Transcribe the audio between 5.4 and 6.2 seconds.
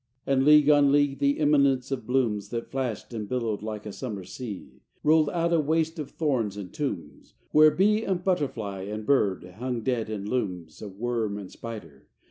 a waste of